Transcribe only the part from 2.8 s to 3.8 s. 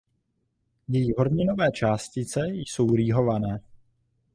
rýhované.